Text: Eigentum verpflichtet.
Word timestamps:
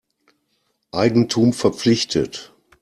Eigentum 0.93 1.53
verpflichtet. 1.53 2.53